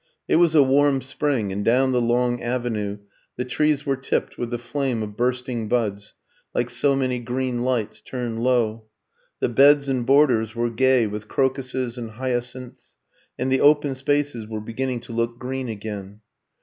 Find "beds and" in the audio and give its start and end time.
9.49-10.03